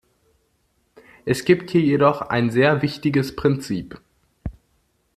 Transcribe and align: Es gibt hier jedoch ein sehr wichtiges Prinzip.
Es 1.25 1.45
gibt 1.45 1.69
hier 1.69 1.81
jedoch 1.81 2.21
ein 2.23 2.49
sehr 2.49 2.81
wichtiges 2.81 3.35
Prinzip. 3.35 4.01